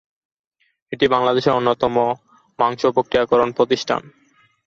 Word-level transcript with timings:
এটি 0.91 1.05
বাংলাদেশের 1.07 1.55
অন্যতম 1.55 1.95
মাংস 2.59 2.81
প্রক্রিয়াকরণ 2.95 3.49
প্রতিষ্ঠান। 3.51 4.01